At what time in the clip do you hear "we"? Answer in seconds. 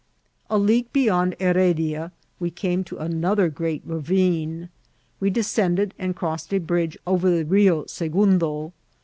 2.39-2.49, 5.19-5.29